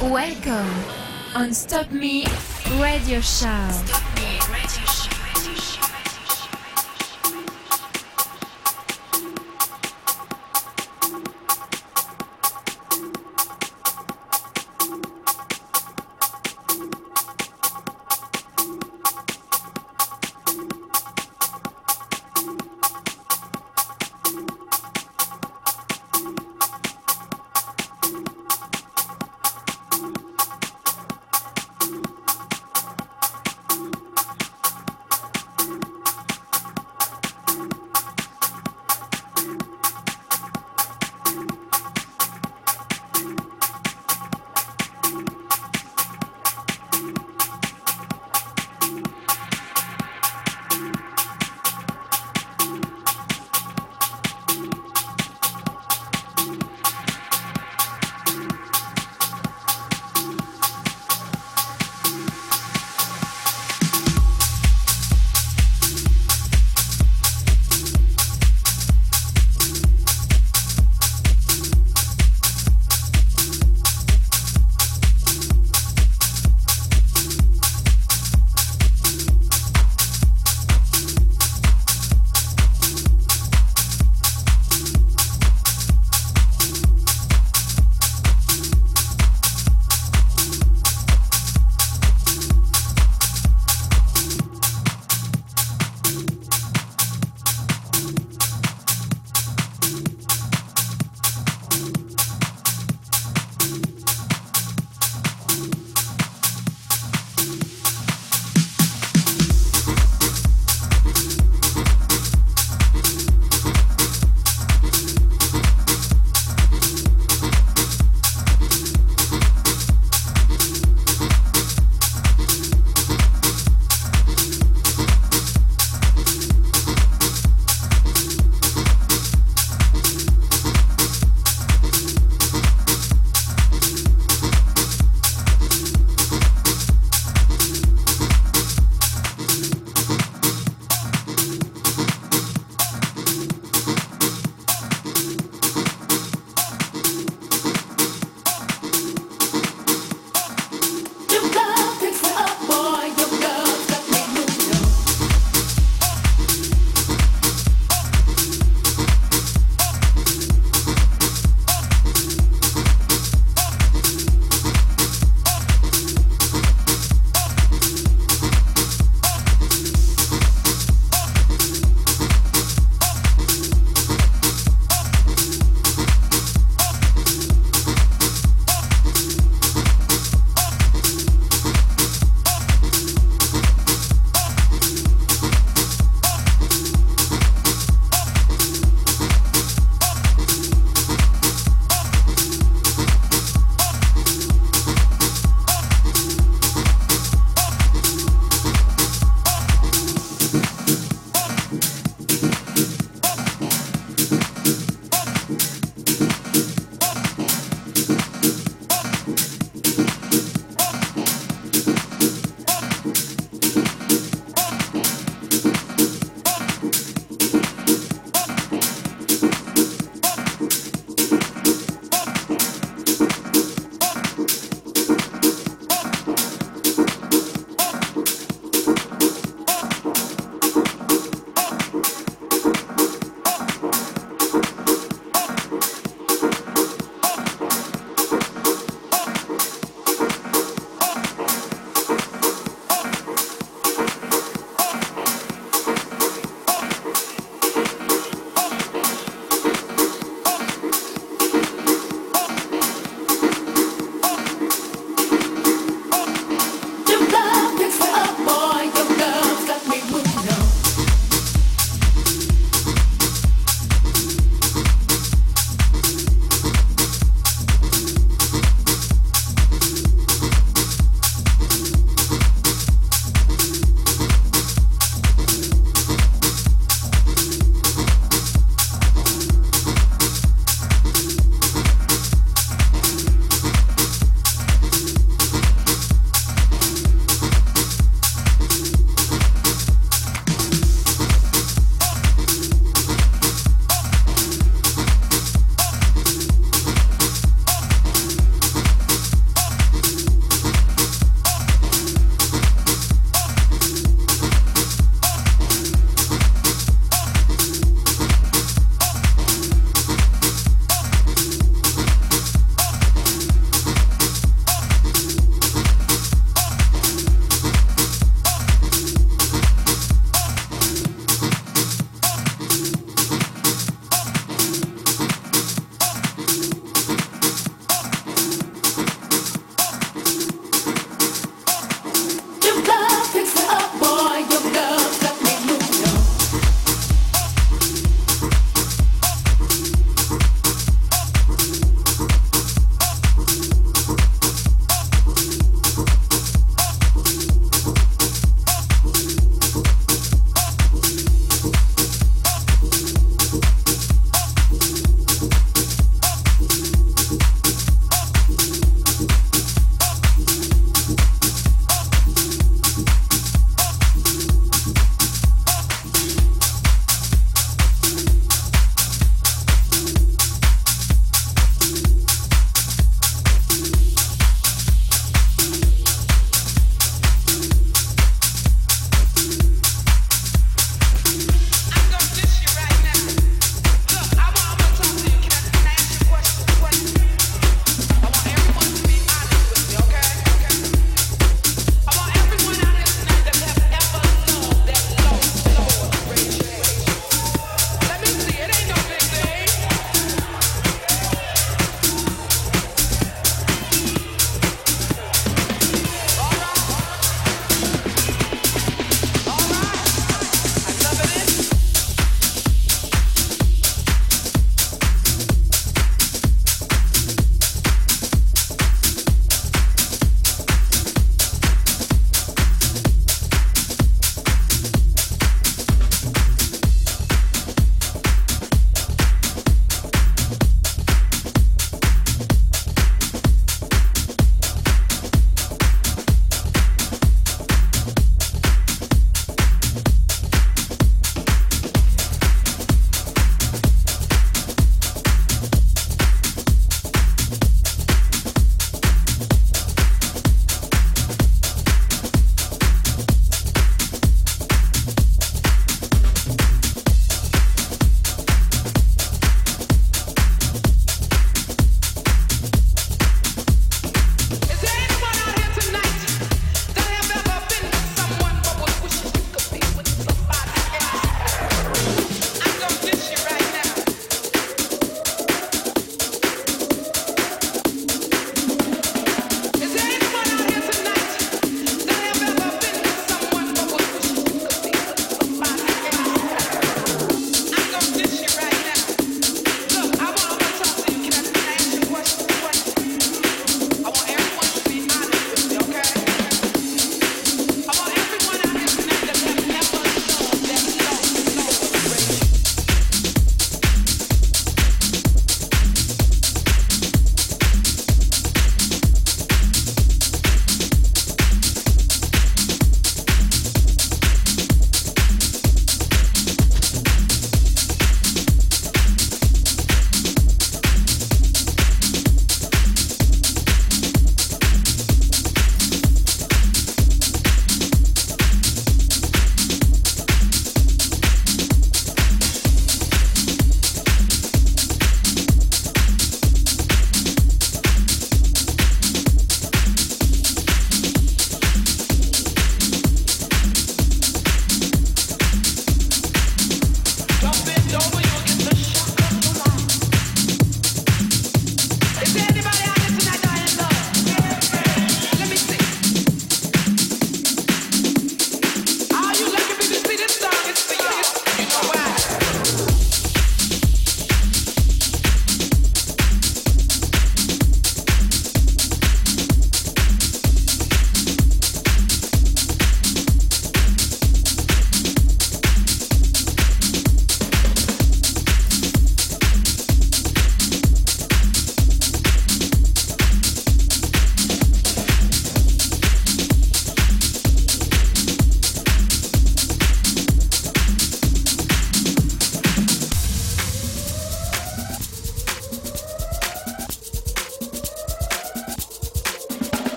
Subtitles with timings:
[0.00, 0.84] Welcome
[1.34, 2.26] on Stop Me
[2.80, 4.91] Radio Show.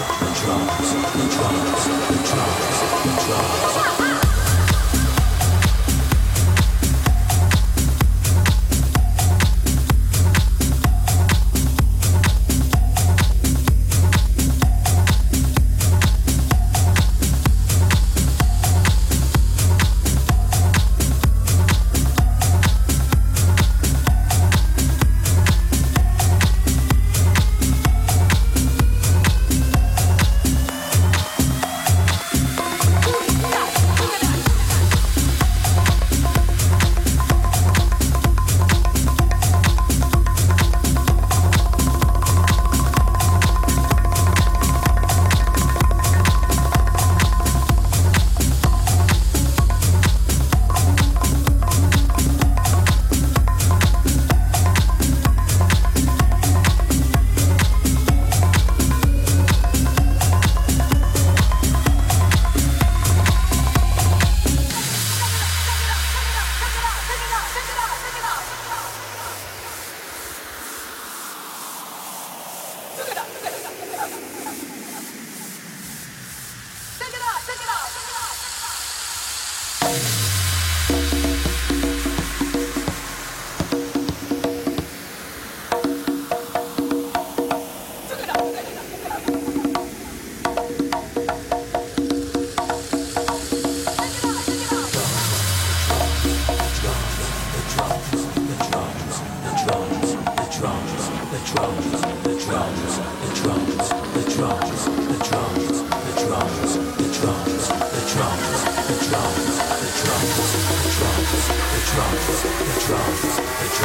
[0.00, 4.09] The drums, the drums, the drums, the drums.